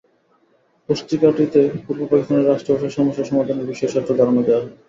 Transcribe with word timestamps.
পুস্তিকাটিতে 0.89 1.61
পূর্ব 1.83 2.01
পাকিস্তানের 2.09 2.47
রাষ্ট্রভাষা 2.47 2.89
সমস্যা 2.97 3.23
সমাধানের 3.25 3.69
বিষয়ে 3.71 3.93
স্বচ্ছ 3.93 4.09
ধারণা 4.19 4.41
দেওয়া 4.43 4.61
হয়। 4.61 4.71